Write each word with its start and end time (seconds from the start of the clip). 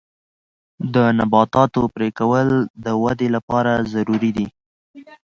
د 0.93 0.95
نباتاتو 1.19 1.81
پرې 1.95 2.09
کول 2.19 2.49
د 2.83 2.85
ودې 3.01 3.27
لپاره 3.35 3.71
ضروري 3.93 4.31
دي. 4.37 4.47